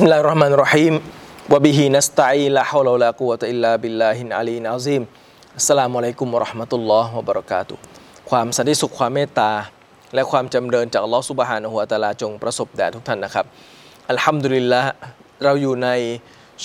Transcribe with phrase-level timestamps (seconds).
[0.00, 0.94] بسم الله الرحمن الرحيم
[1.52, 5.02] وبه نستعين لا حول ولا قوة إلا بالله العلي العظيم
[5.60, 7.76] السلام عليكم ورحمة الله وبركاته
[8.30, 9.52] ความสันติสุขความเมตตา
[10.14, 13.46] และความจำเริญจากอัลลอฮฺสุบฮานะฮุวาตาลาจงประสบแด่ทุกท่านนะครับ
[14.10, 14.82] อัลฮัมดุลิลละ
[15.44, 15.88] เราอยู่ใน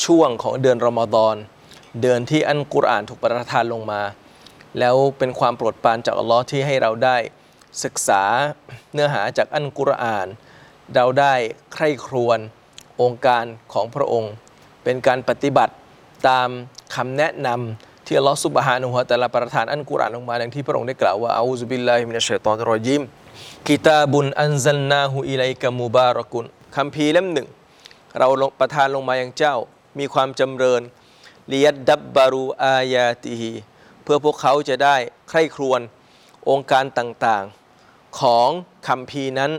[0.05, 1.35] ช่วงของเดือนรอมฎอน
[2.01, 4.01] เดือนที่อันกุรอานถูกประทานลงมา
[4.79, 7.17] แล้วเป็นความโปรดปรานจากอัลลอฮ์ที่ให้เราได้
[7.83, 8.23] ศึกษา
[8.93, 10.27] เนื้อหาจากอันกุรอาน
[10.95, 11.33] เราได้
[11.73, 12.41] ใคร่ครวญ
[13.01, 14.31] โองการของพระองค์
[14.83, 15.73] เป็นการปฏิบัติ
[16.29, 16.49] ตาม
[16.95, 23.01] คำแนะนำที่อัลลอฮ์ซุบฮานะฮูวะตะอาลาประทานอันกุรอานลงมาดังที่พระองค์ได้กล่าวว่าอาอูซุบิลลาฮิมินัชชัยฏอนรรจิม
[23.67, 27.47] กิตาบุนอันซัลนาฮูอิไลกะมุบารักุนคัมภีเล่มหนึ่ง
[28.19, 28.27] เรา
[28.59, 29.55] ประทานลงมาอย่างเจ้า
[29.99, 30.81] มีความจำเริญ
[31.47, 33.51] ليدبروا آياته
[34.03, 34.95] เพื่อพวกเขาจะได้
[35.29, 35.81] ใคร่ครวญ
[36.49, 38.49] องค์การต่างๆ ของ
[38.87, 39.51] คำพีนั้น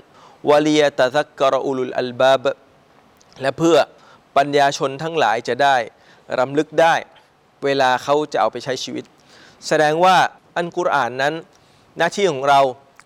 [0.48, 2.45] วะลียตะซักกรออุลุลอัลบาบ
[3.42, 3.77] และเพื่อ
[4.37, 5.77] ปัญญาชนทั้งหลายจะได้
[6.39, 6.95] รำลึกได้
[7.65, 9.05] เวลาเขาจะเอาไปใช้ชีวิต
[9.69, 10.17] แสดงว่า
[10.56, 11.34] อันกุรอานนั้น
[11.98, 12.61] หน้าที่ของเรา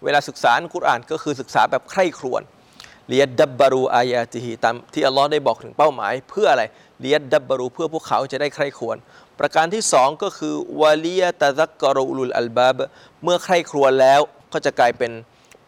[0.04, 2.42] เวลาศึกษาอันกุรอานก็คือศึกษาแบบใคร่ครวญ
[3.08, 6.64] เลียดดับบารูอายาติฮีตามที่อัลลอฮ์ได้บอกถึงเป้าหมาย เพื่ออะไร
[7.00, 8.96] เลียดดับบารูเพื่อพวกเขาจะได้ใคร่ครวญ
[9.38, 12.78] ประการที่สองก็คือวาลียตะซักกรูลุลอัลบาบ
[13.22, 14.20] เมื่อใคร่ครวญแล้ว
[14.52, 15.12] ก็จะกลายเป็น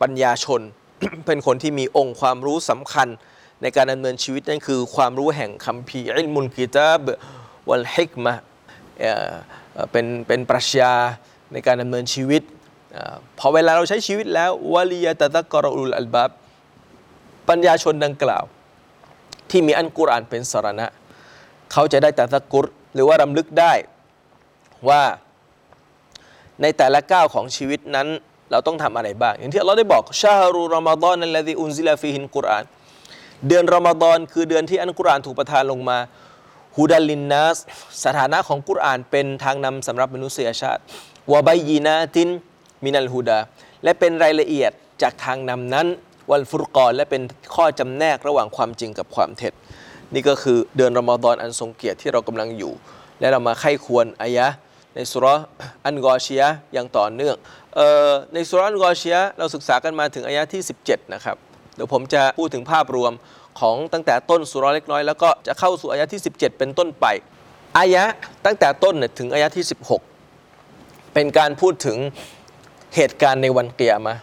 [0.00, 0.60] ปัญญาชน
[1.26, 3.08] เป็นคนที่มีองค์ความรู้สำคัญ
[3.62, 7.04] ในการดำเนินชีวิตนั่นคือ ความรู้แห่งคัมภีร์อิลมุลกิตาบ
[7.68, 8.32] วัลฮิกมะ
[9.00, 9.32] เอ่อ
[9.92, 10.94] เป็นเป็นปรัชญา
[11.52, 12.42] ในการดำเนินชีวิต
[12.96, 16.30] อ่อพอเวลาเราใช้ชีวิตแล้ววลียตะซักรูลุลอัลบาบ
[17.48, 18.44] ปัญญาชนดังกล่าว
[19.50, 20.86] ที่มีอันกุรอานเป็นสารณะ
[21.72, 23.72] เขาจะได้แต่ตะกุรหรือว่ารำลึกได้
[24.88, 25.02] ว่า
[26.62, 28.08] ในแต่ละก้าวของชีวิตนั้น
[28.50, 32.64] เราต้องทำอะไรบ้าง อย่างที่เราได้บอกชาฮารุรอมฎอนนั่นแหละที่อุนซิลาฟิฮินกุรอาน
[33.48, 35.98] เดือนรอมฎอนคือเดือนที่อันกุรอานถูกประทานลงมา
[36.76, 37.58] ฮูดัลลินนัส
[38.04, 40.82] สถานะของกุรอานเป็นทางนำสำหรับมนุษยชาติ
[41.32, 42.28] วะบายีนาติน
[42.84, 43.38] มินัลฮูดา
[43.84, 44.72] และเป็นรายละเอียด
[45.02, 45.86] จากทางนำนั้น
[46.30, 47.22] วันฟุรกอนและเป็น
[47.54, 49.52] ข้อจำแนกระหว่างความจริงกับความเท็จ
[50.14, 52.72] นี่ก็คือเดือนรอมฎอนอันทรงเกียรติที่เรากำลังอยู่
[53.20, 54.46] และเรามาไข้ควรอายะ
[54.94, 55.26] ในสุร
[55.84, 57.36] อันกอชียะอย่างต่อเนื่อง
[57.78, 61.36] ออในสุรอันกอชียะเราศึกษากันมาถึงอายะที่ 17 นะครับ
[61.74, 63.12] เดี๋ยวผมจะพูดถึงภาพรวม
[63.60, 67.06] ของตั้งแต่ต้นสุรเล็กน้อย แล้วก็จะเข้าสู่อายะที่ 17 เป็นต้นไป
[67.78, 68.04] อายะ
[68.44, 69.64] ตั้งแต่ต้นถึงอายะที่
[70.38, 71.98] 16 เป็นการพูดถึง
[72.96, 74.14] เหตุการณ์ในวันเกียรมา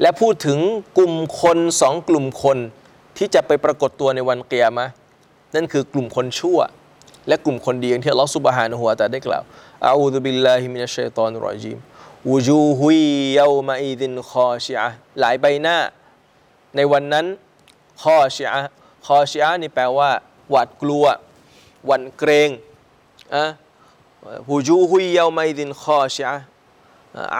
[0.00, 0.58] และพูดถึง
[0.98, 2.58] กลุ่มคนสองกลุ่มคน
[3.16, 4.92] ที่จะไปปรากฏตัวในวันเกียรมะห์
[5.54, 6.58] นั่นคือกลุ่มคนชั่ว
[7.28, 9.42] และกลุ่มคนดีอย่างที่อัลลอฮฺซุบฮานะฮูวะตะอาได้กล่าว
[9.86, 11.78] อาอูซุบิลลาฮิมินัชชัยฏอนิรรจีม
[12.30, 13.02] วูจูฮุย
[13.38, 14.88] ยาวมาอิดินคอชิอะ
[15.20, 15.76] หลายใบหน้า
[16.76, 17.26] ในวันนั้น
[18.02, 18.72] คอชิอะห์
[19.06, 20.10] คอชิอะห์นี่แปลว่า
[20.50, 21.04] หวาดกลัว
[21.86, 22.50] หวั่นเกรง
[23.34, 23.44] อะ
[24.50, 26.44] วูจูฮุยเยาวมดินคอชิอะห์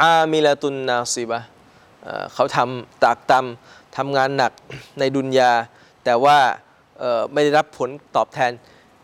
[0.00, 1.40] อามิละตุนนาซิบะ
[2.34, 4.52] เขาทำตากตำทำงานหนัก
[4.98, 5.52] ในดุนยา
[6.04, 6.38] แต่ว่า
[7.32, 8.52] ไม่ได้รับผลตอบแทน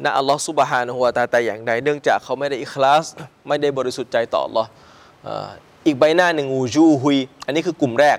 [0.04, 3.04] ณอัลลอฮฺซุบฮานะฮูวะตาแต่อย่างใดเนื่องจากเขาไม่ได้อิคลาส
[3.48, 4.68] ไม่ได้บริสุทธิ์ใจต่ออัลลอฮ์
[5.24, 5.48] เอ่อ
[5.86, 8.18] อีกใบหน้าหนึ่งอูจูฮุย อันนี้คือกลุ่มแรก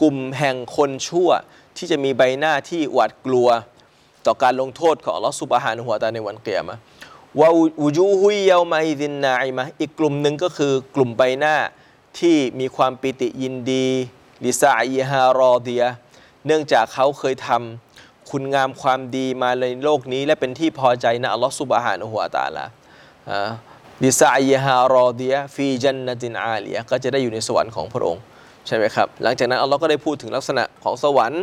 [0.00, 1.28] กลุ่มแห่งคนชั่ว
[1.76, 3.48] ที่จะมีใบหน้าที่หวาดกลัว
[4.26, 6.78] ต่อการลงโทษของอัลลอฮฺซุบฮานะฮูวตาในวันเกียรมะ
[7.40, 7.50] ว่า
[7.80, 11.56] อูจูฮุยเยามาอิดินนาอิมะอีกกลุ่มหนึ่งก็คือกลุ่มใบหน้า
[12.20, 13.86] ที่มีความปิติยินดี
[14.44, 15.82] ลิซาอิฮารอเดีย
[16.46, 22.64] เนื่องจากเขาเคยทำคุณงามความดีมาในโลกนี้ และเป็นที่พอใจนะอัลลอฮฺซุบฮานะฮูวตาลา
[23.30, 23.50] อ่า
[24.04, 28.22] ลิซาอิฮารอเดียฟีจันนตินอาเลียก็จะได้อยู่ในสวรรค์ของพระองค์
[28.70, 31.42] ใช่ไหมครับ หลังจากนั้นอัลลอฮ์ก็ได้พูดถึงลักษณะของสวรรค์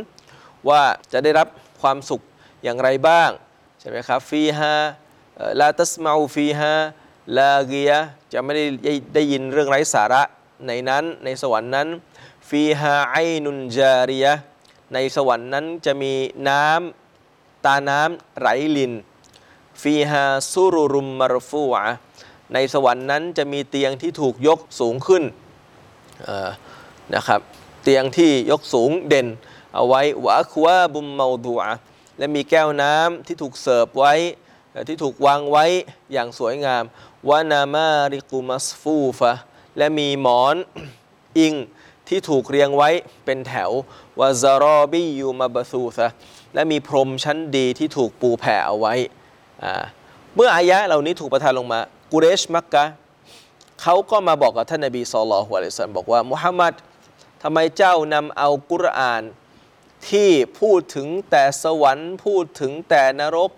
[0.70, 0.84] ว่า
[1.14, 1.48] จะได้รับ
[1.82, 2.22] ความสุข
[2.64, 3.30] อย่างไรบ้าง
[3.80, 4.74] ใช่ไหมครับฟีฮา
[5.60, 6.74] ลาตัสมาฟีฮา
[7.38, 7.92] ลาเกีย
[8.34, 8.66] จะไม่ได้
[9.14, 10.22] ได้ยินเรื่องไร้สาระ
[10.68, 11.88] ในนั้นในสวรรค์นั้น
[12.50, 14.34] ฟีฮาไอนุนจาริยะ
[14.94, 16.14] ในสวรรค์นั้นจะมี
[16.50, 18.48] น้ำตาน้ำไหล
[18.78, 18.94] ลิน
[19.82, 21.86] ฟีฮาซุรุรุมมารฟูอะ
[22.54, 25.24] ในสวรรค์นั้นจะมีเตียงที่ถูกยกสูงขึ้น
[27.16, 27.40] นะครับ
[27.84, 29.28] เตียงที่ยกสูงเด่น
[29.74, 31.72] เอาไว้วะควาบุมเมาดูอะ
[32.18, 34.14] และมีแก้วน้ำที่ถูกเสิร์ฟไว้
[34.90, 35.66] ที่ถูกวางไว้
[36.14, 36.84] อย่างสวยงาม
[37.30, 39.34] วานามาริกุมัสฟูฟะ
[39.78, 40.56] และมีหมอน
[41.40, 41.54] อิง
[42.08, 42.90] ที่ถูกเรียงไว้
[43.26, 43.72] เป็นแถว
[44.20, 46.08] วาซารอบิยูมาบาซูซะ
[46.54, 48.94] และมีพรมชั้นดีที่ถูกปูแผ่เอาไว้
[49.64, 49.74] อ่า
[50.36, 51.80] เมื่ออายะเหล่านี้ถูกประทานลงมา
[52.12, 52.86] กุเรชมักกะ
[53.82, 59.24] เขาก็มาบอกกับท่านนบีสุลลฮ์อะลัยฮิสซาลามบอกว่ามุฮัมมัดำไมเจ้านำเอากุรอาน
[60.10, 60.30] ที่
[60.60, 63.52] พูดถึงแต่สวรรค์พูดถึงแต่นรก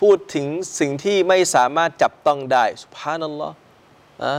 [0.00, 0.46] พูดถึง
[0.78, 3.54] สิ่งที่ไม่สามารถจับต้องได้สุภานัลลอฮ์
[4.24, 4.34] อะ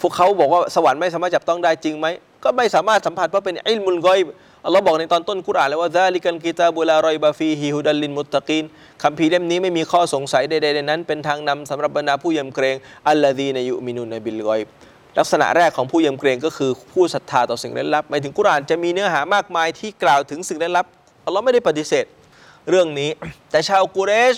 [0.00, 2.06] พวกเขาบอกว่าสวรรค์ไม่สามารถจับต้องได้จริงไหม
[2.44, 4.26] ก็ไม่สามารถสัมผัสเพราะเป็นอิลมุลกอยบ
[4.64, 8.64] อัลลอฮ์บอกในตอนต้นกุรอานแล้วว่าซาลิกันกิตาบุลารอยบาฟีฮิฮุดัลลินมุตตะกีน
[9.02, 12.76] คัมภีเล่มนี้ไม่มีข้อสงสัยใดๆในนั้น เป็นทางนำสำหรับบรรดาผู้ยำเกรง
[13.08, 14.68] อัลลอฮีนยุมินุนบิลกอยบ
[15.18, 20.86] ลักษณะแรกของผู้ยำเกรงก็คือผู้ศรัทธาต่อสิ่งลึกลับหมายถึงกุรานจะมีเนื้อหามากมายที่กล่าวถึงสิ่งลึกลับ
[21.24, 22.04] อัลลอฮ์ไม่ได้ปฏิเสธ
[22.70, 23.10] เรื่องนี้
[23.50, 24.34] แต่ชาวกุเรช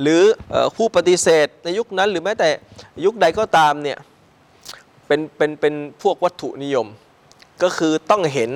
[0.00, 0.22] หรือ
[0.54, 2.50] อผู้ปฏิเสธในยุคนั้น หรือแม้แต่
[3.04, 3.98] ยุคใดก็ตามเนี่ย
[5.06, 6.86] เป็นเป็นเป็นพวกวัตถุนิยม
[7.62, 8.50] ก็คือต้องเห็น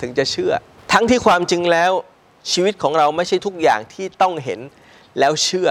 [0.00, 0.52] ถึงจะเชื่อ
[0.92, 1.92] ทั้งที่ความจริงแล้ว
[2.52, 4.60] ชีวิตของเราไม่ใช่ทุกอย่างที่ต้องเห็น
[5.18, 5.68] แล้วเชื่อ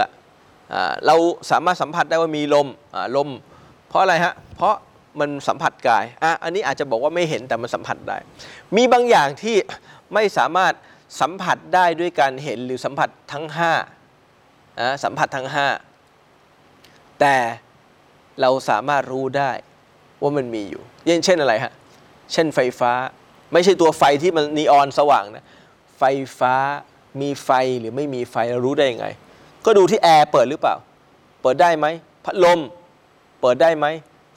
[0.72, 0.74] อ
[1.06, 1.16] เรา
[1.50, 2.68] สามารถสัมผัสได้ว่ามีลม
[3.16, 3.28] ลม
[3.88, 4.74] เพราะอะไรฮะเพราะ
[5.20, 8.18] มันสัมผัสกายอะอันนี้อาจจะบอกว่าไม่เห็นแต่มันสัมผัสได้
[8.76, 9.56] มีบางอย่างที่
[10.14, 10.72] ไม่สามารถ
[11.20, 13.72] สัมผัสได้ด้วยการเห็นหรือสัมผัสทั้งห้า
[14.80, 15.66] นะสัมผัสทั้งห้า
[17.20, 17.36] แต่
[18.40, 19.50] เราสามารถรู้ได้
[20.22, 21.72] ว่ามันมีอยู่อย่างเช่นอะไรฮะ
[22.32, 22.92] เช่นไฟฟ้า
[23.52, 25.44] ไม่ใช่ตัวไฟที่มันนีออนสว่างนะ
[25.98, 26.02] ไฟ
[26.38, 26.54] ฟ้า
[27.20, 27.50] มีไฟ
[27.80, 29.06] หรือไม่มีไฟเรารู้ได้ยังไง
[29.64, 30.74] ก็ดูที่แอร์เปิดหรือเปล่า
[31.42, 31.86] เปิดได้ไหม
[32.24, 32.60] พัดลม
[33.40, 33.86] เปิดได้ไหม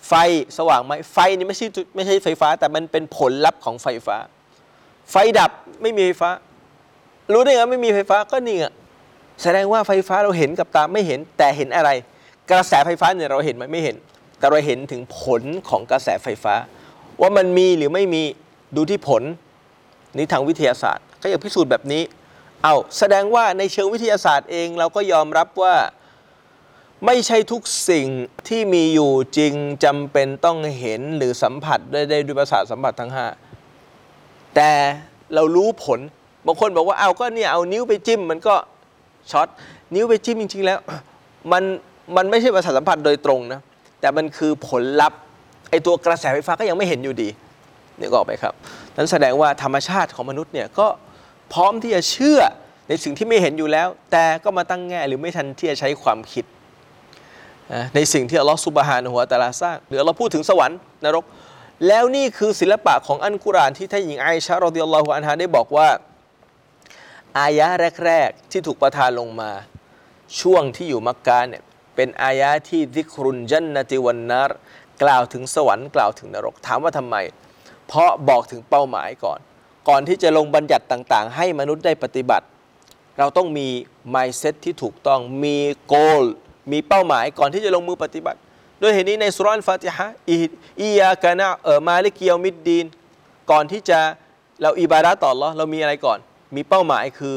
[0.08, 0.14] ไฟ
[0.58, 4.18] สว่างไหมไฟนี่ไม่ใช่ไม่ใช่ไฟฟ้า แต่มันเป็นผลลัพธ์ของไฟฟ้า
[5.12, 6.30] ไฟดับไม่มีไฟฟ้า
[7.34, 8.66] รู้ได้ไงไม่มีไฟฟ้าก็นี่ไง
[9.44, 11.90] แสดงว่าไฟฟ้าเราเห็นกับตาไม่เห็นแต่เห็นอะไร
[12.52, 13.96] กระแสไฟฟ้าเนี่ยเราเห็นไหมไม่เห็น
[14.40, 16.56] แต่เราเห็นถึงผลของกระแสไฟฟ้า
[17.22, 18.24] ว่ามันมีหรือไม่มี
[18.76, 19.24] ดูที่ผล
[20.18, 22.04] นี่ทางวิทยาศาสตร์ก็อยากพิสูจน์แบบนี้
[22.64, 25.76] เอาแสดงว่าในเชิงวิทยาศาสตร์เองเราก็ยอมรับว่า
[27.06, 28.08] ไม่ใช่ทุกสิ่ง
[28.48, 29.54] ที่มีอยู่จริง
[29.86, 33.26] จำเป็นต้องเห็นหรือสัมผัสได้ได้ด้วยประสาทสัมผัสทั้งห้า
[34.56, 34.72] แต่
[35.36, 36.00] เรารู้ผล
[36.46, 38.56] บางคนบอกว่าเอาก็เนี่ยเอานิ้วไปจิ้ม มันก็
[39.32, 39.48] ช็อต
[39.94, 40.80] นิ้วไปจิ้มจริง ๆ แล้ว
[41.52, 41.64] มัน
[42.16, 43.62] มันไม่ใช่ประสาทสัมผัสโดยตรงนะ
[44.00, 45.20] แต่มันคือผลลัพธ์
[45.70, 47.30] ไอตัวกระแสไฟฟ้าก็ยังไม่เห็นอยู่ดี
[48.00, 48.54] นี่ก็ออกไหมครับ
[48.96, 50.88] นั้นแสดงว่าธรรมชาติของมนุษย์เนี่ยก็
[51.54, 52.40] พร้อมที่จะเชื่อ
[52.88, 56.46] ในสิ่งที่ไม่เห็นอยู่แล้ว แต่ก็มาตั้งแง่หรือไม่ทันที่จะใช้ความคิด
[57.96, 61.26] ในสิ่งที่อัลลอฮฺซุบฮานะฮูวตาลาสร้างหรือเราพูดถึงสวรรค์นรก
[61.88, 65.90] แล้วนี่คือศิลปะของอันกุรานที่ท่านหญิงไอชะรอดิยัลลอฮุอันฮาได้บอกว่า
[67.40, 67.68] อายะ
[68.06, 69.52] แรก ๆ ที่ถูกประทานลงมา
[70.40, 71.64] ช่วงที่อยู่มักกะเนี่ย
[71.96, 74.52] เป็นอายะที่ดิครุนจันนติวันนาร
[75.04, 77.16] กล่าวถึงสวรรค์กล่าวถึงนรกถามว่าทำไม
[77.88, 79.40] เพราะบอกถึงเป้าหมายก่อน
[79.90, 82.46] ก่อนที่จะลงบัญญัติต่างๆ ให้มนุษย์ได้ปฏิบัติ
[83.20, 83.68] เราต้องมี
[84.16, 85.58] mindset ที่ถูกต้องมี
[85.94, 86.24] goal
[86.72, 88.40] มีเป้าหมายก่อนที่จะลงมือปฏิบัติ
[88.80, 90.08] โดยเหตุนี้ในสุรานฟาติฮะ
[90.82, 92.86] อียากานะเออมาลิกเกียวมิดดีน
[93.52, 94.00] ก่อนที่จะ
[94.62, 96.20] เราอิบาดะต่ออัลลอเรามีอะไรก่อน
[96.56, 97.36] มีเป้าหมายคือ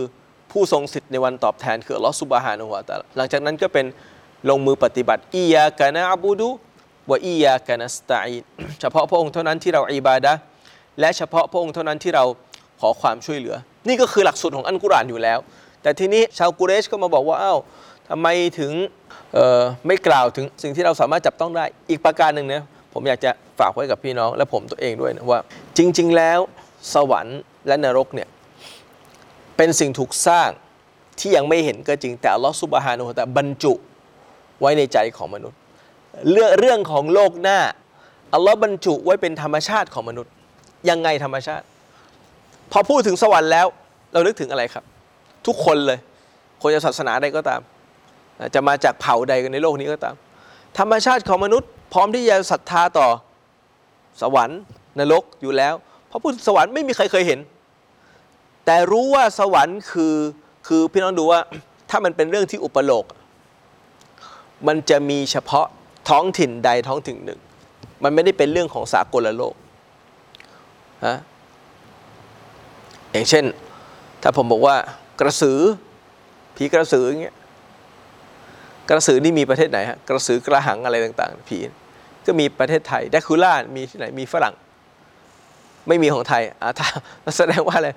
[0.52, 3.86] ผู้ทรงสิทธิ์ในวันตอบแทนคือลอฮ์ซุบฮานะฮูวะตะหลังจากนั้นก็เป็น
[4.50, 6.48] ลงมือปฏิบัติอียากานะอับูดุ
[7.10, 8.42] วะอียากานัสตะอีน
[8.80, 10.32] เฉพาะพระองค์เท่านั้นที่เราอิบาดะ
[11.00, 12.24] และเฉพาะพระองค์เท่านั้นที่เรา
[12.80, 13.56] ขอความช่วยเหลือ
[13.88, 15.38] นี่ก็คือหลักสูตรของอันกุรอานอยู่แล้ว
[15.82, 17.58] แต่ทีนี้ชาวกุเรชก็มาบอกว่าอ้าว
[18.08, 18.72] ทำไมถึง
[19.86, 25.40] ไม่กล่าวถึงสิ่งที่เราสามารถจับต้องได้ อีกประการหนึ่งเนี่ยผมอยากจะฝากไว้กับพี่น้องและผมตัวเองด้วยนะว่า
[25.76, 26.40] จริง ๆ แล้ว
[26.94, 28.28] สวรรค์และนรกเนี่ย
[29.56, 30.50] เป็นสิ่งถูกสร้าง
[31.18, 33.72] ที่ยังไม่เห็นก็จริงแต่อัลลอฮฺซุบฮานะฮูวะตะบรรจุ
[34.60, 35.58] ไว้ในใจของมนุษย์
[36.30, 37.58] เรื่องเรื่องของโลกหน้า
[38.34, 40.32] อัลลอฮ์บรรจุไว้เป็นธรรมชาติของมนุษย์
[40.90, 41.64] ยังไงธรรมชาติ
[42.72, 43.66] พอพูดถึงสวรรค์แล้ว
[44.12, 44.84] เรานึกถึงอะไรครับ
[45.46, 45.98] ทุกคนเลย
[46.62, 47.60] คนจะศาสนาใดก็ตาม
[48.54, 50.16] จะมาจากเผ่าใดกันในโลกนี้ก็ตาม
[50.78, 53.08] ธรรมชาติของมนุษย์ พร้อมที่จะศรัทธาต่อ
[54.22, 54.60] สวรรค์
[54.98, 55.74] นรกอยู่แล้ว
[56.08, 57.40] เพราะพูดสวรรค์ไม่มีใครเคยเห็น
[58.66, 60.14] แต่รู้ว่าสวรรค์คือ
[60.66, 61.40] คือพี่น้องดูว่า
[61.90, 63.04] ถ้ามันเป็นเรื่องที่อุปโลก
[64.66, 65.66] มันจะมีเฉพาะ
[66.08, 67.40] ท้องถิ่นใดท้องถิ่นหนึ่ง
[68.02, 69.54] มันไม่ได้เป็นเรื่องของสากลโลก
[71.06, 71.16] ฮะ
[73.12, 73.44] อย่างเช่น
[74.22, 74.76] ถ้าผมบอกว่า
[75.20, 75.58] กระสือ
[76.56, 77.36] ผีกระสืออย่างเงี้ย
[78.88, 81.58] กระสือนี่มีประเทศไหนฮะกระสือกระหังอะไรต่างๆผี
[82.26, 84.54] ก็มีประเทศไทยแดคูล่ามีที่ไหนมีฝรั่ง
[85.88, 87.88] ไม่มีของไทยอ่าถ้าแสดงว่าอะไร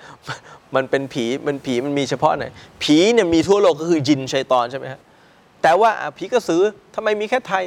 [0.75, 2.45] มันเป็นผีมันผีมันมีเฉพาะไหน
[2.83, 4.99] ผีเนี่ยมีทั่วโลกก็คือยินชัยตอนใช่ไหมฮะ
[5.61, 6.61] แต่ว่าผีกระสือ
[6.95, 7.63] ทำไมมีแค่ไทย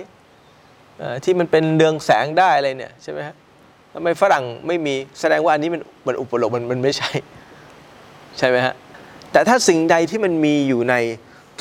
[1.24, 3.34] ที่มันเป็นเรืองแสงได้อะไรเนี่ยใช่ไหมฮะ
[3.94, 7.10] ทำไมฝรั่งไม่มีแสดงว่าอันนี้มันมันอุปโลกมันมันไม่ใช่
[8.38, 8.74] ใช่ไหมฮะ
[9.32, 10.94] แต่ถ้าสิ่งใดที่มันมีอยู่ใน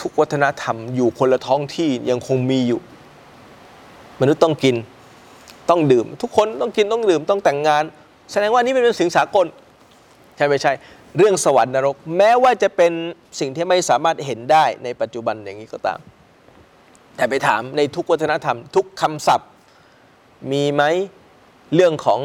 [0.01, 2.79] ทุกวัฒนธรรมอยู่คนละท้องที่ยังคงมีอยู่
[4.21, 4.75] มนุษย์ต้องกิน
[5.69, 7.83] ต้องดื่ม ทุกคนต้องกินต้องดื่มต้องแต่งงาน
[8.31, 9.45] แสดงว่านี่เป็นสิ่งสากล
[10.37, 10.73] ใช่ไม่ใช่
[11.17, 12.91] เรื่องสวรรค์นรก แม้ว่าจะเป็น
[13.39, 15.99] สิ่งที่ไม่สามารถเห็นได้ในปัจจุบันอย่างนี้ก็ตาม
[17.15, 19.49] แต่ไปถามในทุกวัฒนธรรม ทุกคำศัพท์
[20.51, 20.83] มีไหม
[21.75, 22.19] เรื่องของ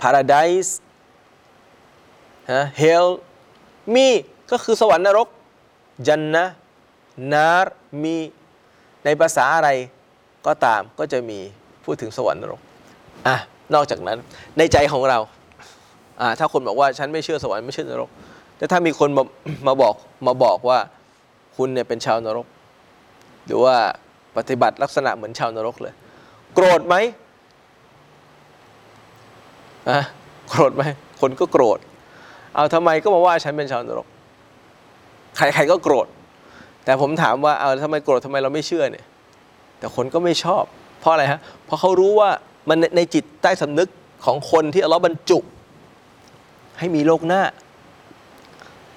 [0.00, 0.70] paradise
[2.52, 3.06] ฮะ hell
[3.94, 4.08] มี
[4.50, 5.28] ก็คือสวรรค์นรก
[6.08, 6.46] จันนะ
[7.32, 7.66] นาร
[8.02, 8.16] มี
[9.04, 9.70] ในภาษาอะไร
[10.46, 11.38] ก็ตามก็จะมี
[11.84, 12.60] พูดถึงสวรรค์นรก
[13.26, 13.36] อะ
[13.74, 14.18] นอกจากนั้น
[14.58, 15.18] ในใจของเรา
[16.20, 18.10] อ่าถ้าคนบอกว่าฉันไม่เชื่อสวรรค์ไม่เชื่อนรก
[18.58, 19.24] แต่ถ้ามีคนมา
[19.66, 19.94] มาบอก
[20.26, 20.78] มาบอกว่า
[21.56, 22.46] คุณเนี่ยเป็นชาวนรก
[23.46, 23.76] หรือว่า
[24.36, 25.94] ปฏิบัติลักษณะเหมือนชาวนรกเลย
[26.54, 26.96] โกรธไหม
[29.90, 30.00] อะ
[30.48, 30.82] โกรธไหม
[31.20, 31.78] คนก็โกรธ
[32.54, 34.06] เอาทำไมก็มาว่าฉันเป็นชาวนรก
[35.36, 36.06] ใครๆก็โกรธ
[36.84, 39.04] แต่ผมถามว่าเอาทำไมโกรธทำไมเราไม่เชื่อเนี่ย
[39.78, 40.64] แต่คนก็ไม่ชอบ
[41.00, 42.30] เพราะอะไรฮะเพราะเขารู้ว่า
[42.68, 43.88] มันในในจิตใต้สำนึก
[44.24, 45.38] ของคนที่อัลเลอฮ์บรรจุ
[46.78, 47.42] ให้มีโลกหน้า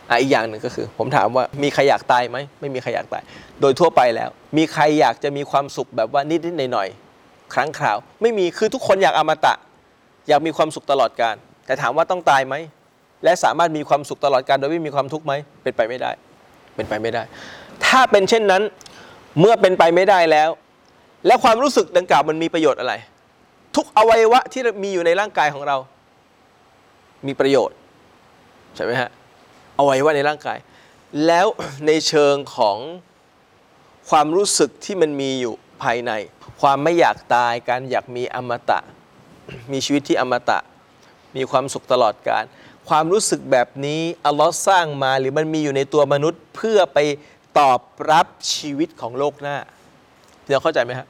[0.09, 3.23] อะอีกอย่างหนึ่งก็คือ ผมถามว่ามีใครอยากตายไหมไม่มีใครอยากตาย
[3.61, 9.53] โดยทั่วไปแล้ว มีใครอยากจะมีความสุขแบบว่านิดๆหน่อยๆครั้งคราว ไม่มีคือทุกคนอยากอมตะ
[10.27, 12.55] อยากมีความสุขตลอดการ แต่ถามว่าต้องตายไหม
[13.23, 16.11] และสามารถมีความสุขตลอดการโดยไม่มีความทุกข์ไหมเป็นไปไม่ได้
[16.75, 17.23] เป็นไปไม่ได้
[17.85, 18.63] ถ้าเป็นเช่นนั้น
[19.39, 20.49] เมื่อเป็นไปไม่ได้แล้ว
[21.25, 22.93] และความรู้สึกดังกล่าวมันมีประโยชน์อะไร
[23.75, 25.77] ทุกอวัยวะที่มีอยู่ในร่างกายของเรา
[27.27, 27.77] มีประโยชน์
[28.75, 29.09] ใช่ไหมฮะ
[29.79, 30.57] อวัยวะในร่างกาย
[31.25, 31.47] แล้ว
[31.87, 32.77] ในเชิงของ
[34.09, 35.53] ความรู้สึกที่มันมีอยู่
[35.83, 36.11] ภายใน
[36.61, 38.79] ความไม่อยากตายการอยากมีอมตะ
[39.71, 40.59] มีชีวิตที่อมตะ
[41.35, 42.43] มีความสุขตลอดการ
[42.89, 46.97] ความรู้สึกแบบนี้อัลลอฮ์สร้างมาหรือมันมีอยู่ในตัวมนุษย์เพื่อไป
[47.59, 49.57] ตอบรับชีวิตของโลกหน้า
[50.49, 51.07] เราเข้าใจไหมฮะ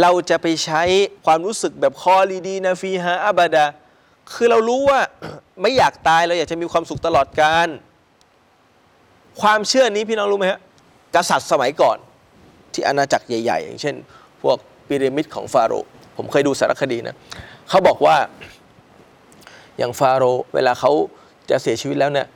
[0.00, 0.82] เราจะไปใช้
[1.26, 3.64] ความรู้สึกแบบคอลีดีนาฟีฮาอับาดา
[4.32, 5.00] คือเรารู้ว่า
[5.62, 7.68] ไม่อยากตายเราอยากจะมีความสุขตลอดการ
[9.40, 10.60] ความเชื่อนี้พี่น้องรู้ไหมฮะ
[11.14, 11.96] กษัตริย์สมัยก่อน
[12.72, 13.94] ที่อาณาจักรใหญ่ ๆ อย่างเช่น
[14.42, 14.56] พวก
[14.88, 17.16] พีระมิดของฟาโรห์ผมเคยดูสารคดีนะ
[17.68, 18.16] เขาบอกว่า
[19.78, 20.90] อย่างฟาโรห์เวลาเขา
[21.50, 22.26] จะเสียชีวิตแล้วเนี่ย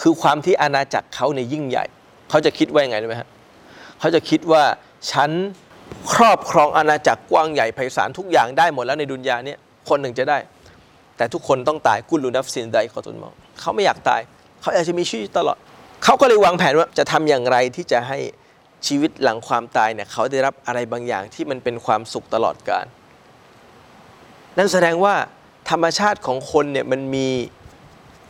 [0.00, 1.84] คือความที่อาณาจักรเขาเนี่ยยิ่งใหญ่
[2.30, 3.28] เขาจะคิดว่ายังไงรู้ไหมฮะ
[4.00, 4.62] เขาจะคิดว่า
[5.12, 5.30] ฉัน
[6.12, 9.58] ครอบครองอาณาจักรกว้างใหญ่ไพศาลทุกอย่างได้หมดแล้วในดุนยาเนี่ย
[9.88, 10.38] คนหนึ่งจะได้
[11.16, 14.20] แต่ทุกคนต้องตายกุลูนัฟซินไดขอตุนมองเขาไม่อยากตาย
[14.60, 15.56] เขาอยากจะมีชีวิตตลอด
[16.04, 18.18] เขาก็เลยวางแผนว่าจะทำอย่างไรที่จะให้
[18.86, 22.86] ชีวิตหลังความตายเนี่ยเขาได้รับอะไรบางอย่างที่มันเป็นความสุขตลอดกาล
[24.56, 25.14] นั่นแสดงว่า
[25.70, 27.28] ธรรมชาติของคนเนี่ยมันมี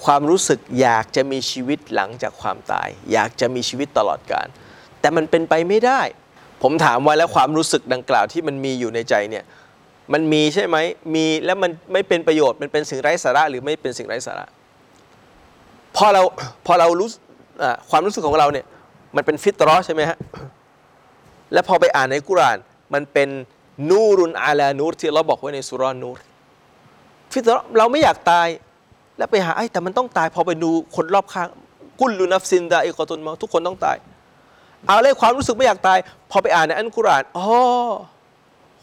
[0.05, 4.47] ความรู้สึกอยากจะมีชีวิตหลังจากความตาย อยากจะมีชีวิตตลอดกาล
[5.01, 6.01] แต่มันเป็นไปไม่ได้
[6.63, 9.45] ผมถามว่าแล้วความรู้สึกดังกล่าวที่มันมีอยู่ในใจเนี่ย
[10.13, 10.77] มันมีใช่ไหม
[11.15, 14.47] มีแล้วมันไม่เป็นประโยชน์มันเป็นสิ่งไร้สาระหรือไม่เป็นสิ่งไร้สาระ
[15.97, 16.23] พอเรา
[16.67, 17.09] พอเรารู้
[17.91, 18.67] ความรู้สึกของเราเนี่ย
[19.17, 20.19] มันเป็นฟิตรอใช่ไหมฮะ
[21.53, 22.59] แล้วพอไปอ่านในกุราน
[22.95, 23.29] มันเป็น
[23.91, 26.19] นูรุนอาลานูรที่เราบอกไว้ในสุรานนูร
[27.33, 28.49] ฟิตรอเราไม่อยากตาย
[29.19, 31.49] แล้วไปหาไอ้แต่มันต้องตายพอไปดูคนรอบข้าง
[32.01, 33.97] كل نفس ذائقة الموت ทุกคนต้องตาย
[34.87, 35.99] เอาเลยความรู้สึกไม่อยากตาย
[36.31, 37.47] พอไปอ่านในอัลกุรอานอ๋อ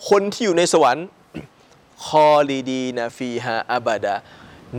[0.09, 1.05] คนที่อยู่ในสวรรค์
[2.05, 4.15] خالدين فيها أبدا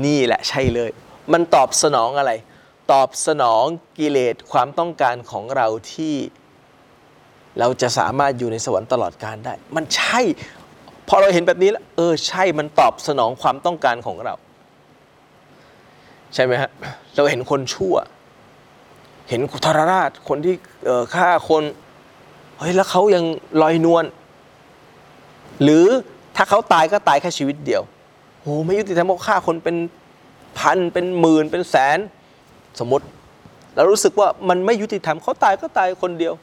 [0.04, 0.90] นี่แหละใช่เลย
[1.32, 2.32] มันตอบสนองอะไร
[2.92, 3.64] ตอบสนอง
[3.98, 6.14] กิเลสความต้องการของเราที่
[7.58, 10.20] เราจะสามารถอยู่ในสวรรค์ตลอดกาลได้ มันใช่
[11.08, 14.34] พอเราเห็นแบบนี้แล้วเออใช่มันตอบสนองความต้องการของเรา
[16.36, 16.70] ใช่ไหมฮะ
[17.14, 17.94] เราเห็นคนชั่ว
[19.28, 20.54] เห็นทรราชคนที่
[21.14, 21.62] ฆ่าคน
[22.58, 23.24] เฮ้ยแล้วเขายัง
[23.62, 24.04] ลอยนวล
[25.62, 25.86] หรือ
[26.36, 27.82] ถ้าเขาตายก็ตายแค่ชีวิตเดียว
[28.40, 29.76] โอ้ไม่ยุติธรรมเขาฆ่าคนเป็น
[30.58, 31.98] พันเป็นหมื่นเป็นแสน
[32.78, 33.04] สมมติ
[33.74, 36.34] เรารู้สึกว่ามันไม่ยุติธรรมเขาตายก็ตายคนเดียว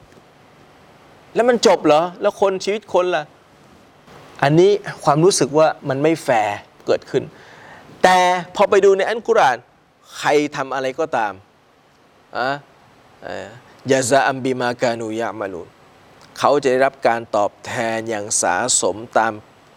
[1.35, 3.23] แล้วมันจบเหรอ แล้วคนชีวิตคนล่ะ
[4.43, 4.71] อันนี้
[5.03, 7.23] ความรู้สึกว่ามันไม่แฟร์เกิดขึ้น
[8.03, 8.17] แต่
[8.55, 9.57] พอไปดูในอันกุรอาน
[10.17, 11.33] ใครทำอะไรก็ตาม
[12.38, 12.50] อะ
[13.91, 15.69] ยาซาอัมบิมากานูยามาลูน
[16.39, 19.33] เขาจะได้รับการตอบแทนอย่างสาสมตาม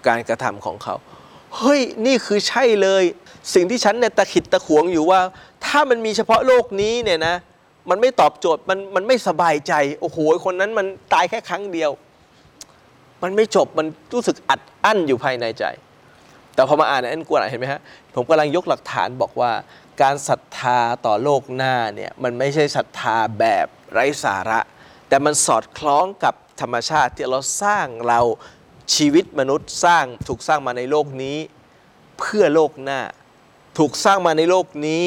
[0.07, 0.95] การกระทำของเขา
[1.57, 3.05] เฮ้ย นี่คือใช่เลย
[3.55, 5.21] สิ่งที่ฉันเนี่ยตะขิดตะขวงอยู่ว่า
[5.67, 7.37] ถ้ามันมีเฉพาะโลกนี้เนี่ยนะ
[7.91, 11.91] มันไม่ตอบโจทย์ มันมันไม่สบายใจ โอ้โห คนนั้นมันตายแค่ครั้งเดียว
[13.23, 15.65] มันไม่จบ มันรู้สึกอัดอั้นอยู่ภายในใจ
[16.55, 17.81] แต่พอมาอ่านในอันกุรอานเห็นไหมฮะ
[18.15, 19.51] ผมกำลังยกหลักฐานบอกว่า
[20.03, 24.61] การศรัทธาต่อโลกหน้าเนี่ยมันไม่ใช่ศรัทธาแบบไร้สาระ
[25.09, 28.21] แต่มันสอดคล้องกับธรรมชาติที่เราสร้างเรา
[28.95, 31.39] ชีวิตมนุษย์สร้างถูกสร้างมาในโลกนี้
[32.19, 33.01] เพื่อโลกหน้า
[33.79, 35.07] ถูกสร้างมาในโลกนี้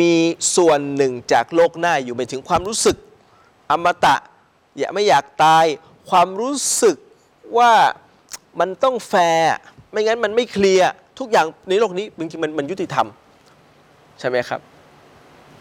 [0.00, 0.14] มี
[0.56, 2.96] ส่วนหนึ่งจากโลกหน้าอยู่ไปถึงความรู้สึก
[3.70, 4.16] อมตะ
[4.78, 5.66] อย่าไม่อยากตาย
[6.10, 6.96] ความรู้สึก
[7.58, 7.72] ว่า
[8.60, 9.48] มันต้องแฟร์
[9.90, 13.06] ไม่งั้นมันไม่เคลียร์ทุกอย่างในโลกนี้จริงๆมันมันยุติธรรม
[14.20, 14.60] ใช่ไหมครับ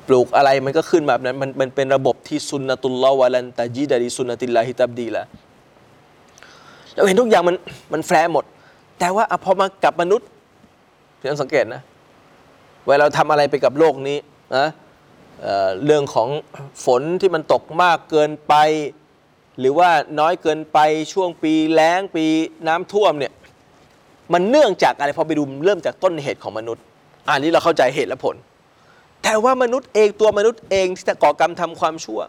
[0.07, 5.23] ปลูกอะไรมันก็ขึ้นแบบนั้นมันมันเป็นระบบที่سنة الله ولن تجد لسنة الله تبديلا
[6.93, 7.55] เราเห็นทุกอย่างมัน
[7.93, 8.45] มันแฟร์หมด
[8.99, 10.27] แต่ว่าอพอมากับมนุษย์
[11.19, 11.81] พี่ต้องสังเกตนะ
[12.87, 14.17] เวลาเราทำอะไรไปกับโลกนี้
[14.57, 14.67] นะ
[15.41, 16.29] เอ่อเรื่องของ
[16.85, 18.53] ฝนที่มันตกมากเกินไป
[19.59, 20.79] หรือว่าน้อยเกินไป
[21.13, 22.25] ช่วงปีแล้งปี
[22.67, 23.33] น้ำท่วมเนี่ย
[24.33, 26.83] มันเนื่องจากอะไรพอไปดูเริ่มจากต้นเหตุของมนุษย์
[27.29, 28.35] อันนี้เราเข้าใจเหตุและผล
[29.23, 32.19] แต่ว่ามนุษย์เองตัวมนุษย์เองที่จะก่อกรรมทำความชั่ว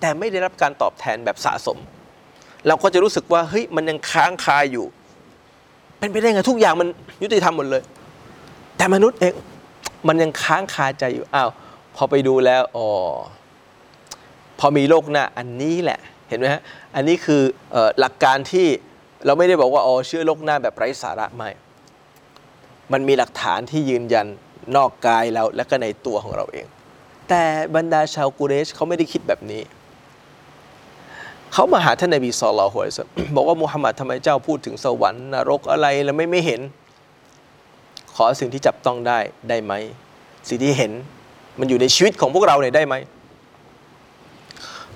[0.00, 1.78] แต่ไม่ได้รับการตอบแทนแบบสะสม
[2.66, 4.86] เราก็จะรู้สึกว่าเฮ้ยมันยังค้างคาอยู่
[5.98, 6.88] เป็นไปได้ไงทุกอย่างมัน
[7.22, 7.82] ยุติธรรมหมดเลย
[8.76, 9.34] แต่มนุษย์เอง
[10.08, 11.50] มันยังค้างคาใจอยู่อ้าว
[11.96, 12.88] พอไปดูแล้วอ๋อ
[14.58, 16.62] พอมีโลกหน้าอันนี้แหละเห็นไหมฮะ
[16.94, 17.42] อันนี้คือ
[17.74, 18.66] ออหลักการที่
[19.26, 21.50] เราไม่ได้บอกว่าอ๋อเชื่อโลกหน้าแบบไร้สาระไม่
[22.92, 24.26] มันมีหลักฐานที่ยืนยัน
[24.76, 26.66] นอกกายเราและก็ในตัวของเราเอง
[27.28, 27.42] แต่
[27.76, 29.62] บรรดาชาวกุเรชเขาไม่ได้คิดแบบนี้
[31.52, 36.60] เขามาหาท่านนบีศ็อลลัลลอฮุอะลัยฮิวะซัลลัมบอกว่ามุฮัมมัดทำไมเจ้าพูดถึงสวรรค์นรกอะไรแล้วไม่ไม่เห็น
[38.14, 39.18] ขอสิ่งที่จับต้องได้
[39.48, 39.72] ได้ไหม
[40.48, 40.92] สิ่งที่เห็น
[41.58, 42.94] มันอยู่ในชีวิตของพวกเราเนี่ยได้ไหม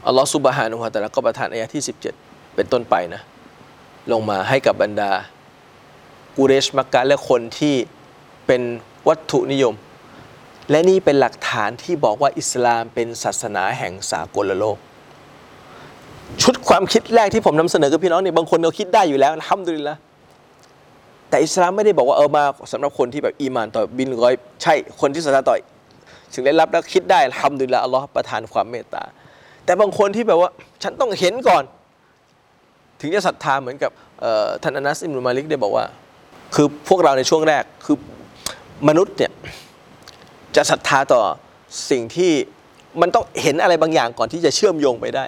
[0.07, 1.83] อัลลอฮฺซุบฮานุฮะแต่ละก็ประทานอายะที่
[2.15, 3.23] 17 เป็นต้นไปนะ
[4.13, 5.11] ลงมาให้กับบรรดา
[6.37, 7.75] กุเรชมักกะและคนที่
[8.47, 8.63] เป็น
[9.09, 9.75] วัตถุนิยม
[10.71, 14.79] และนี่เป็นหลักฐานที่บอกว่าอิสลามเป็นศาสนาแห่งสากลโลก
[16.43, 19.97] ชุดความคิดแรกที่ผมนำเสนอกับพี่น้องเนี่ยบางคนเขาคิดได้อยู่แล้วทำดุลิละ
[21.29, 25.57] แต่อิสลามไม่ได้บอกว่าเออมาสำหรับคนที่แบบอีมานต่อบินร้อยใช่คนที่ศรัทธาต่อ
[26.33, 29.03] สิ่งได้รับแล้วคิดได้ทำดุลิละอัลลอฮ์ประทานความเมตตา
[29.65, 30.51] แต่บางคนที่แบบว่า
[30.83, 31.63] ฉันต้องเห็นก่อน
[33.01, 33.91] ถึงจะศรัทธาเหมือนกับ
[34.63, 35.85] ท่านอนัสอิมรุมาลิกได้บอกว่า
[36.55, 37.97] คือพวกเราในช่วงแรกคือ
[38.89, 39.33] มนุษย์เนี่ย
[40.57, 41.23] จะศรัทธาต่อ
[41.91, 42.33] สิ่งที่
[43.01, 45.25] มันต้องเห็นอะไรบางอย่างก่อนที่จะเชื่อมโยงไปได้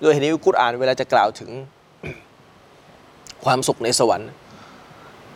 [0.00, 1.50] โดยเห็นในกุรอานเวลาจะกล่าวถึง
[3.44, 4.30] ความสุขในสวรรค์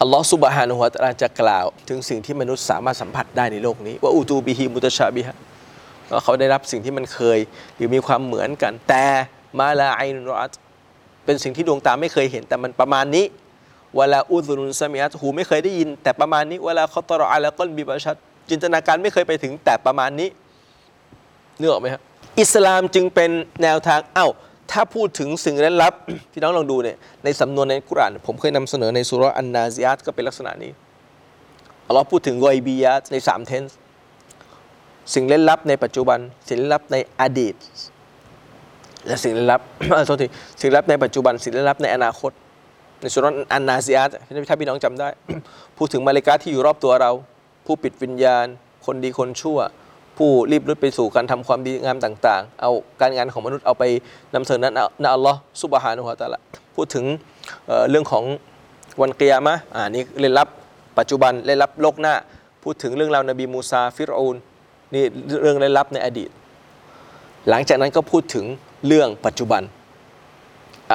[0.00, 5.36] อัลลอฮฺซุบฮานุฮะตะอาลาจะกล่าว ถึงสิ่งที่มนุษย์สามารถสัมผัสได้ในโลกนี้ ว่าอูตูบิฮิมุตชาบิฮะ
[6.12, 7.38] ว่าเขาได้รับสิ่งที่มันเคย
[7.76, 9.04] หรือมีความเหมือนกัน แต่
[9.58, 10.52] มาลาไอนุรอต
[11.24, 13.24] เป็นสิ่งที่ดวงตาไม่เคยเห็นแต่มันประมาณนี้
[13.96, 18.16] เวลาอุซุนุนสมิยัตหูไม่เคยได้ยิน แต่ประมาณนี้เวลาเขาตรออะละก้นบีบาชัด
[18.50, 20.28] จินตนาการไม่เคยไปถึงแต่ประมาณนี้
[21.58, 22.02] เนึกออกไหมครับ
[22.40, 23.30] อิสลามจึงเป็น
[23.62, 24.28] แนวทางเอ้า
[24.70, 25.94] ถ้าพูดถึงสิ่งลึกลับ
[26.32, 30.72] พี่น้องลองดูเนี่ยในสำนวนในกุราน ผมเคยนำเสนอในสุรอันนาซิยัตก็เป็นลักษณะนี้
[31.86, 33.76] อัลลอฮ์พูดถึงกอยบียัตในสามเทนส์
[35.14, 37.54] สิ่งเล่นลับในปัจจุบัน สิ่งเล่นลับในอดีต
[39.06, 39.60] และสิ่งเล่นลับ
[40.06, 40.26] โทษที
[40.60, 42.32] สิ่งเล่นลับในปัจจุบัน สิ่งเล่นลับในอนาคต
[43.00, 44.10] ในสุราะห์อันนาซิยัต
[44.48, 45.08] ถ้าพี่น้องจำได้
[45.78, 47.10] พูดถึงมาเลกาที่อยู่รอบตัวเรา
[47.66, 48.46] ผู้ปิดวิญญาณ
[48.86, 49.58] คนดีคนชั่ว
[50.16, 53.84] ผู้รีบรุดไปสู่การทำความดีงามต่าง ๆ เอาการงานของมนุษย์เอาไป
[54.34, 56.40] นำเสนอนั้นนะอัลลอฮ์ซุบฮานุฮะตะละ
[56.76, 57.04] พูดถึง
[57.66, 58.24] เเรื่องของ
[59.00, 60.48] วันเกียามะอ่านี่เล่นลับ
[60.98, 62.14] ปัจจุบันเล่นลับโลกหน้า
[62.62, 64.36] พูดถึงเรื่องราวนบีมูซาฟิรอูน
[64.94, 65.04] นี่
[65.42, 66.30] เรื่องเล่นลับในอดีต
[67.48, 68.44] หลังจากนั้นก็พูดถึง
[68.86, 69.62] เรื่องปัจจุบัน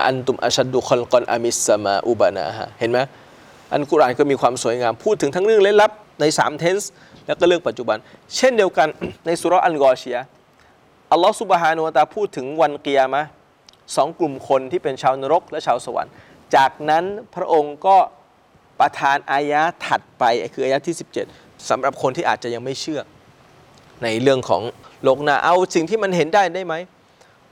[0.08, 3.00] อันตุมอัชัดดุคอลกอนอามิสมาอุบานะฮะเห็นไหม
[3.74, 6.92] อันกุรานก็มีความสวยงาม พูดถึงทั้งเรื่องเล่นลับใน3เทนส์
[7.26, 7.98] แล้วก็เรื่องปัจจุบัน
[8.36, 8.88] เช่นเดียวกัน
[9.26, 10.18] ในสุรอันกอเชีย
[11.12, 13.22] อัลลอฮฺสุบฮานุวะตาพูดถึงวันเกิยามะ
[13.96, 16.14] สองกลุ่มคนที่เป็นชาวนรกและชาวสวรรค์
[16.56, 17.04] จากนั้น
[17.36, 17.98] พระองค์ก็
[18.80, 20.96] ประทานอายะห์ถัดไปคืออายะห์ที่
[21.32, 23.02] 17สำหรับคนที่อาจจะยังไม่เชื่อ
[24.04, 24.62] ในเรื่องของ
[25.04, 26.76] โลกหน้าเอาสิ่งที่มันเห็นได้ได้ไหม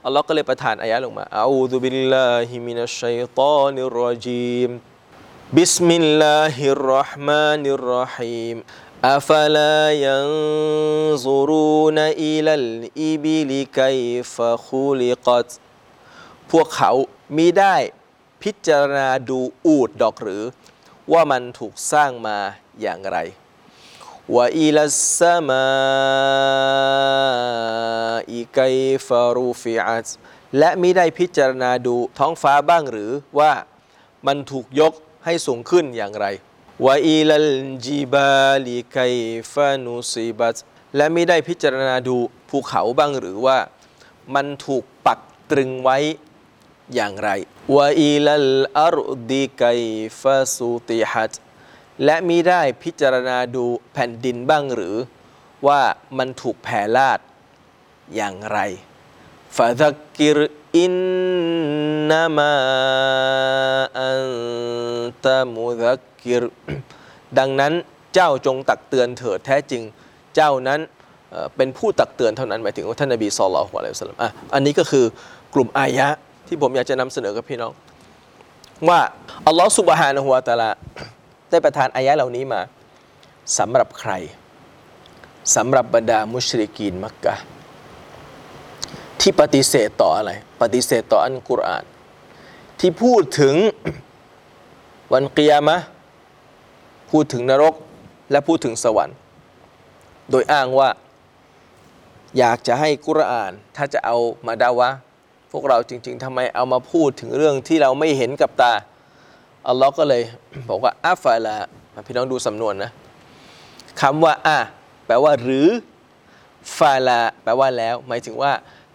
[0.05, 4.71] อัลลอฮ์ก็เลยประทานอายะห์ลงมาอาอูซุบิลลาฮิมินัชชัยฏอนิรรจีม
[5.61, 8.57] بسم الله الرحمن الرحيم
[9.15, 14.35] أفلا ينظرون إلى الإبل كيف
[14.67, 15.49] خلقت
[16.51, 16.91] พวกเขา
[17.37, 17.75] มีได้
[18.41, 20.43] พิจารณาดูอูดดอกหรือ
[21.11, 22.37] ว่ามันถูกสร้างมา
[22.81, 23.17] อย่างไร
[24.36, 25.66] وإلى السมา
[28.34, 28.60] อิไก
[29.06, 30.08] ฟารูฟิอัต
[30.58, 33.52] และมิได้พิจารณาดูท้องฟ้าบ้างหรือว่า
[34.26, 34.92] มันถูกยก
[35.24, 36.26] ให้สูงขึ้นอย่างไร
[36.84, 37.52] ว่าอิลัล
[37.86, 38.98] จิบาลิไก
[39.52, 40.56] ฟานุซิบัต
[40.96, 42.16] และมิได้พิจารณาดู
[42.48, 43.58] ภูเขาบ้างหรือว่า
[44.34, 45.98] มันถูกปักตรึงไว้
[46.94, 47.30] อย่างไร
[47.76, 48.98] วะอีลัลอาร
[49.32, 49.64] ดีไก
[50.20, 51.32] ฟาซูติฮัต
[52.04, 54.96] และมิได้พิจารณาดูแผ่นดินบ้างหรือ
[55.66, 55.80] ว่า
[56.18, 57.20] มันถูกแผ่ลาด
[58.16, 58.58] อย่างไร
[59.56, 60.38] ฟาซักกิร
[60.78, 60.94] อิน
[62.10, 62.54] นามา
[64.02, 64.22] อัน
[65.24, 66.42] ตะมุซักกิร
[67.38, 67.72] ดังนั้น
[68.14, 69.82] เจ้าจงตักเตือนเถิดแท้จริง
[70.36, 70.80] เจ้านั้น
[71.56, 75.04] เป็นผู้ตักเตือนเท่านั้นหมายถึงว่าท่านนบีสุลละฮ์อะลัยฮิสลลัมอะอันนี้ก็คือ
[75.54, 76.08] กลุ่มอายะ
[76.48, 77.72] ที่ผมอยากจะนำเสนอกับพี่น้อง
[78.88, 79.00] ว่า
[79.46, 80.70] อัลลอฮ์สุบฮานะฮูวะตะอาลา
[81.50, 82.60] ได้ประทานอายะเหล่านี้มา
[83.58, 84.12] สำหรับใคร
[85.56, 87.34] สำหรับบรรดามุชริกีนมักกะ
[89.20, 90.32] ที่ปฏิเสธต่ออะไร
[90.62, 91.84] ปฏิเสธต่ออันกุรอาน
[92.80, 93.54] ที่พูดถึง
[95.12, 95.76] วันกิยามะ
[97.10, 97.74] พูดถึงนรก
[98.30, 99.16] และพูดถึงสวรรค์
[100.30, 100.88] โดยอ้างว่า
[102.38, 104.90] อยากจะให้กุรอาน ถ้าจะเอามาดาวะ
[105.52, 108.72] พวกเราจริง ๆทำไมเอามาพูดถึงเรื่องที่เราไม่เห็นกับตา
[109.68, 110.22] อัลลอฮ์ก็เลย
[110.68, 111.56] บอกว่าอัฟาลา
[112.06, 112.90] พี่น้องดูสำนวนนะ
[114.02, 114.58] คำว่าอะ
[115.06, 115.68] แปลว่าหรือ
[116.78, 118.52] ฟาลาแปลว่าแล้ว หมายถึงว่า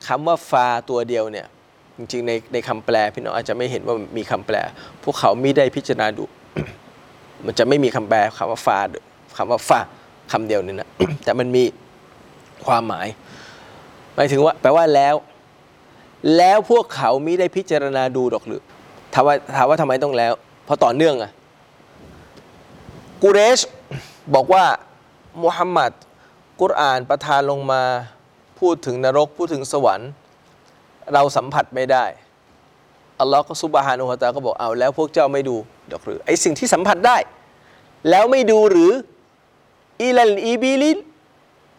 [0.08, 1.48] คำว่าฟาตัวเดียวเนี่ย
[1.98, 4.56] จริงๆในในคำแปลพี่น้องอาจจะไม่เห็นว่ามีคำแปล
[5.04, 6.24] พวกเขาไม่ได้พิจารณาดู
[7.46, 8.80] มันจะไม่มีคำแปลคำว่าฟา
[9.38, 9.80] คำว่าฟา
[10.32, 10.90] คำเดียวนี่นะ
[11.24, 11.64] แต่มันมี
[12.66, 13.08] ความหมาย
[14.16, 15.16] หมายถึงว่า แปลว่าแล้ว
[16.38, 18.62] แล้วพวกเขามิได้พิจารณาดูดอกหรือ
[19.14, 20.34] ถามว่าถามว่าทำไมต้องแล้ว
[20.68, 21.32] พราะต่อเนื่องอะ
[23.22, 23.60] กูเรช
[24.36, 24.66] บอกว่า
[25.44, 25.92] มุฮัมมัด
[26.62, 27.84] กุรอานประทานลงมา
[28.60, 30.10] พูดถึงนรกพูดถึงสวรรค์
[31.14, 32.06] เราสัมผัสไม่ได้
[33.20, 35.56] อัลลอฮ์ก็ซุบฮานุฮะตาก็บอกเอาแล้วพวกเจ้าไม่ดู
[35.92, 37.18] ดอกหรือไอสิ่งที่สัมผัสได้
[38.10, 38.92] แล้วไม่ดูหรือ
[40.04, 40.98] อิลัลอีบิลิน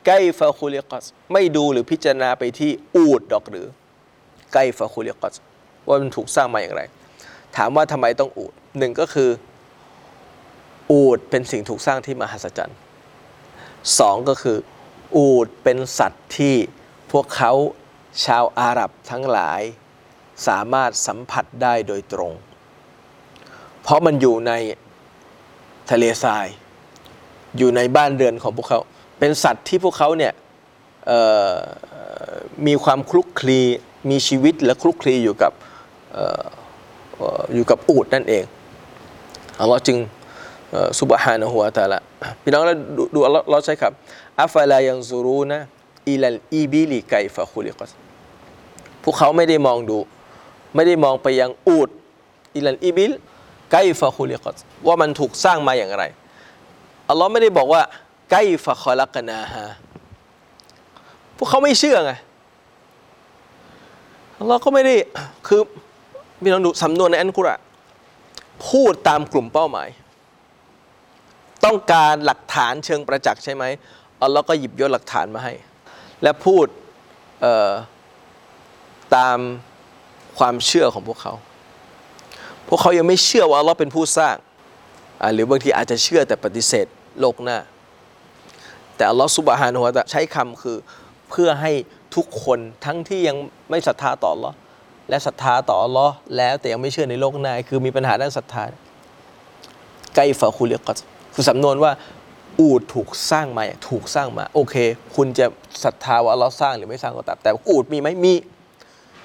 [0.06, 3.66] ไกฟะคุลิกัสไม่ดูหรือพิจารณาไปที่อูดดอกหรือ
[4.52, 5.34] ไกฟะคุลิกัส
[5.88, 6.82] ว่ามันถูกสร้างมาอย่างไร
[7.56, 9.30] ถามว่าทำไมต้องอูดหนึ่งก็คือ
[10.92, 12.78] อูดเป็นสิ่งถูกสร้างที่มหัศจรรย์
[13.98, 14.58] สองก็คือ
[15.16, 16.54] อูดเป็นสัตว์ที่
[17.12, 17.52] พวกเขา
[18.24, 19.60] ชาวอาหรับทั้งหลาย
[20.46, 22.32] สามารถสัมผัสได้โดยตรง
[23.82, 24.52] เพราะมันอยู่ใน
[25.90, 26.46] ทะเลทราย
[27.58, 28.80] อยู่ในบ้านเรือนของพวกเขา
[29.18, 30.32] เป็นสัตว์ที่พวกเขาเนี่ย
[32.66, 33.60] มีความคลุกคลี
[34.10, 35.52] มีชีวิตและคลุกคลีอยู่กับ
[37.54, 38.44] อยู่กับอูดนั่นเอง
[39.60, 39.98] อัลลอฮ์จึง
[41.00, 41.98] สุบฮานะฮูวตาลา
[42.42, 43.92] พี่น้องเราดูดูอัลลอฮ์เราใช้ครับ
[44.42, 45.58] อัฟลายังซูรูนะ
[46.10, 47.90] อิลัลอีบิลิไกฟะคุลิกัส
[49.04, 49.98] พวกเขาไม่ได้มองดู
[50.74, 51.88] ไม่ได้มองไปยังอูด
[52.56, 53.12] อิลัลอีบิล
[53.72, 56.04] ไกฟะคุลิกัสว่ามันถูกสร้างมาอย่างไร
[57.08, 57.82] อัลลอฮ์ไม่ได้บอกว่า
[58.30, 59.64] ไกฟะคอลักนาฮา
[61.36, 62.12] พวกเขาไม่เชื่อไง
[64.38, 64.94] อัลลอฮ์ก็ไม่ได้
[65.46, 65.60] คือ
[66.42, 67.60] พี่น้องดูสำนวนในอันกุรอาน
[68.68, 69.88] พูดตามกลุ่มเป้าหมาย
[71.64, 73.64] ต้องการหลักฐานเชิงประจักษ์ใช่ไหม
[74.22, 75.54] อัลลอฮ์ก็หยิบยกหลักฐานมาให้
[76.22, 76.66] และพูด
[79.16, 79.38] ตาม
[80.38, 81.34] ความเชื่อของพวกเขา
[82.68, 84.36] พวกเขายังไม่เชื่อว่าอัลลอฮ์เป็นผู้สร้าง
[85.34, 86.86] หรือบางทีอาจจะเชื่อแต่ปฏิเสธ
[87.20, 87.58] โลกหน้า
[88.96, 90.76] แต่อัลลอฮ์ซุบฮานะฮูวตะใช้คำคือ
[91.30, 91.72] เพื่อให้
[92.16, 93.36] ทุกคนทั้งที่ยัง
[93.70, 94.54] ไม่ศรัทธาต่ออัลลอฮ์
[95.08, 98.62] และศรัทธาต่ออัลลอฮ์แล้วแต่ยังไม่เชื่อในโลกหน้าคือมีปัญหาด้านศรัทธา
[100.14, 100.98] كيف خلقت
[101.34, 101.92] คือสำนวนว่า
[102.60, 104.74] อูดถูกสร้างมาอย่างถูกสร้างมา โอเค
[105.16, 105.46] คุณจะ
[105.84, 108.34] ศรัทธาว่าอัลลอฮ์สร้างหรือไม่สร้างก็ตามแต่อูดมีไหมมี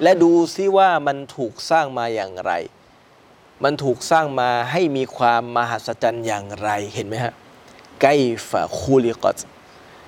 [0.04, 2.52] และดูซิว่ามันถูกสร้างมาอย่างไร
[3.64, 7.34] มันถูกสร้างมาให้มีความมหัศจรรย์อย่างไรเห็นไหมฮะ
[8.02, 9.40] كيف خلقت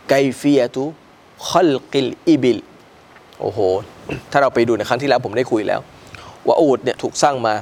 [0.10, 2.60] كيفية خلق الإبل
[3.40, 3.60] โอ้โห
[4.32, 5.80] ถ้าเราไปดูในครั้งที่แล้วผมได้คุยแล้ว
[6.48, 7.54] ว่าอูดเนี่ยถูกสร้างมา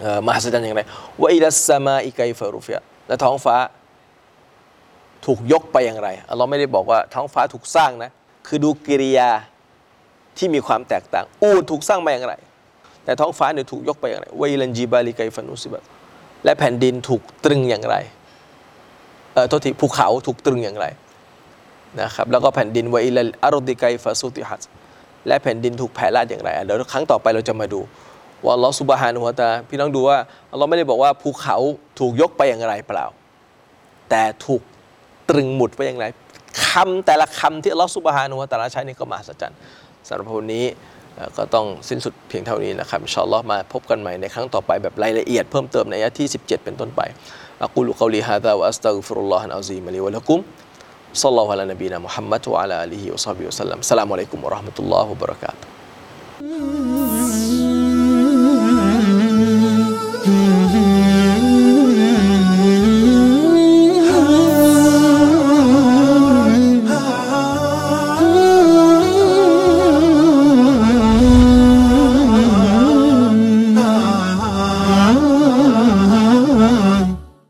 [0.00, 0.82] เอ่อมหัศจรรย์อย่างไร
[1.20, 3.56] ว่าอิลัสมาอิไกฟารุฟิยะและท้องฟ้า
[5.26, 8.10] ถูกยกไปอย่างไรอัลลอฮ์ไม่ได้บอกว่าท้องฟ้าถูกสร้างนะ
[8.46, 9.30] คือดูกิริยา
[10.38, 12.34] ที่มีความแตกต่าง อูดถูกสร้างมาอย่างไร
[13.04, 15.82] แต่ท้องฟ้าเนี่ยถูกยกไปอย่างไรวาอิลันจีบาลิไกฟานุสิบัต
[16.44, 17.96] และแผ่นดินถูกตรึงอย่างไร
[19.34, 20.86] เออทษทีภูเขาถูกตรึงอย่างไร
[22.00, 24.62] นะครับแล้วก็แผ่นดินวะอิลอารดิไกฟาซุติฮัต
[25.26, 27.80] และแผ่นดินถูกแผ่ลาดอย่างไรเดี๋ยวครั้งต่อไปเราจะมาดู
[28.44, 30.18] ว่าลลอฮ์ซุบฮานุฮะตาพี่น้องดูว่า
[30.52, 31.56] อัลลอฮ์ไม่ได้บอกว่าภูเขา
[31.98, 33.06] ถูกยกไปอย่างไรเปล่า
[34.10, 34.62] แต่ถูก
[35.30, 36.04] ตรึงหมุดไปอย่างไร
[36.68, 39.58] คำแต่ละคำที่ลลอฮ์ซุบฮานุฮะตาลาใช้นี่ก็มหัศจรรย์
[40.08, 40.64] สำหรับวันนี้
[41.36, 47.00] ก็ต้องสิ้นสุดเพียงเท่านี้นะครับอินชาอัลลอฮ์มาพบกันใหม่ในครั้งต่อไปแบบรายละเอียดเพิ่มเติมในอายะที่ 17 เป็นต้นไป
[47.62, 48.36] อักูลุกอลีฮะ
[51.14, 53.78] صلى الله على نبينا محمد وعلى آله وصحبه وسلم.
[53.78, 55.66] السلام عليكم ورحمة الله وبركاته.